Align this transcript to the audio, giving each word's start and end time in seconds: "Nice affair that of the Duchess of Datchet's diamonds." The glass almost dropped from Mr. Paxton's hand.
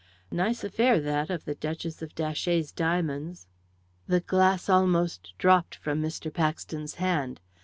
"Nice 0.31 0.63
affair 0.63 0.99
that 0.99 1.29
of 1.29 1.45
the 1.45 1.53
Duchess 1.53 2.01
of 2.01 2.15
Datchet's 2.15 2.71
diamonds." 2.71 3.45
The 4.07 4.21
glass 4.21 4.67
almost 4.67 5.33
dropped 5.37 5.75
from 5.75 6.01
Mr. 6.01 6.33
Paxton's 6.33 6.95
hand. 6.95 7.39